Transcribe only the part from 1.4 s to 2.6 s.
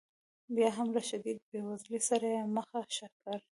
بې وزلۍ سره یې